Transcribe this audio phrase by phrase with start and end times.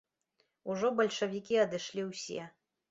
[0.73, 2.53] Ужо бальшавікі адышлі ўсе.